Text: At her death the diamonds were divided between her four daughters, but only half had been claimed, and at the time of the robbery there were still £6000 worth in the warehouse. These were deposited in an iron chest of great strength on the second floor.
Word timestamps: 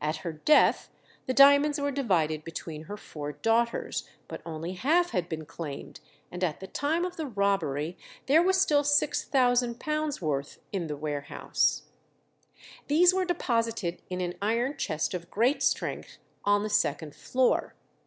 At 0.00 0.16
her 0.24 0.32
death 0.32 0.88
the 1.26 1.34
diamonds 1.34 1.78
were 1.78 1.90
divided 1.90 2.42
between 2.42 2.84
her 2.84 2.96
four 2.96 3.32
daughters, 3.32 4.08
but 4.26 4.40
only 4.46 4.72
half 4.72 5.10
had 5.10 5.28
been 5.28 5.44
claimed, 5.44 6.00
and 6.32 6.42
at 6.42 6.60
the 6.60 6.66
time 6.66 7.04
of 7.04 7.16
the 7.18 7.26
robbery 7.26 7.98
there 8.24 8.42
were 8.42 8.54
still 8.54 8.82
£6000 8.82 10.20
worth 10.22 10.58
in 10.72 10.86
the 10.86 10.96
warehouse. 10.96 11.82
These 12.86 13.12
were 13.12 13.26
deposited 13.26 14.00
in 14.08 14.22
an 14.22 14.36
iron 14.40 14.78
chest 14.78 15.12
of 15.12 15.30
great 15.30 15.62
strength 15.62 16.16
on 16.46 16.62
the 16.62 16.70
second 16.70 17.14
floor. 17.14 17.74